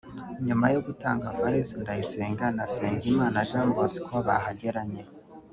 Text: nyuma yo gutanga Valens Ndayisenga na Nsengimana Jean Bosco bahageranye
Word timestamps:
nyuma 0.47 0.65
yo 0.73 0.79
gutanga 0.87 1.35
Valens 1.37 1.69
Ndayisenga 1.81 2.45
na 2.55 2.65
Nsengimana 2.69 3.37
Jean 3.49 3.67
Bosco 3.75 4.15
bahageranye 4.27 5.03